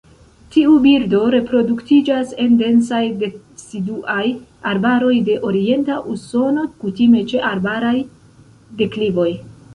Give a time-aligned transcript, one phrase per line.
[0.53, 4.25] Tiu birdo reproduktiĝas en densaj deciduaj
[4.71, 7.95] arbaroj de orienta Usono, kutime ĉe arbaraj
[8.83, 9.31] deklivoj.